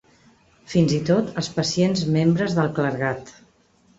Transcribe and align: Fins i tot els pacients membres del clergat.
Fins 0.71 0.93
i 0.99 1.01
tot 1.09 1.27
els 1.41 1.51
pacients 1.59 2.03
membres 2.17 2.57
del 2.61 2.73
clergat. 2.79 3.33